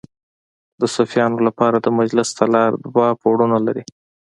د 0.79 0.81
صوفیانو 0.95 1.37
لپاره 1.47 1.77
د 1.79 1.87
مجلس 1.99 2.29
تالار 2.39 2.71
دوه 2.85 3.07
پوړونه 3.21 3.57
لري. 3.65 3.83